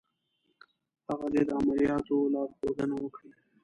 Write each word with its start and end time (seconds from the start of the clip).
هغه 1.09 1.27
دې 1.33 1.41
د 1.47 1.49
عملیاتو 1.59 2.15
لارښودنه 2.33 2.95
وکړي. 2.99 3.29